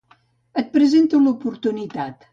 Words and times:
Et 0.61 0.71
presento 0.77 1.21
l'oportunitat. 1.27 2.29